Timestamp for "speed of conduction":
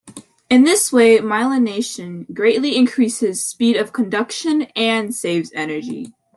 3.45-4.63